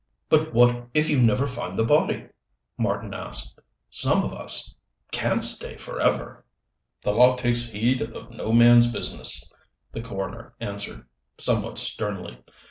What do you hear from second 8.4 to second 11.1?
man's business," the coroner answered,